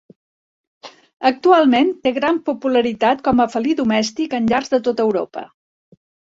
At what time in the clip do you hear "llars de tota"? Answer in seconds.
4.51-5.09